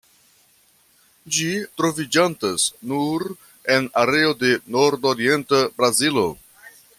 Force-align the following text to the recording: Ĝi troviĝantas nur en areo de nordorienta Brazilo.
Ĝi 1.35 1.49
troviĝantas 1.81 2.65
nur 2.93 3.27
en 3.75 3.91
areo 4.05 4.33
de 4.41 4.51
nordorienta 4.77 5.61
Brazilo. 5.83 6.27